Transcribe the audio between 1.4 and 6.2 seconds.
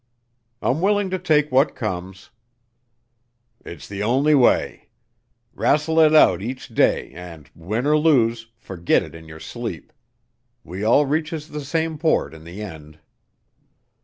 what comes." "It's the only way. Wrastle it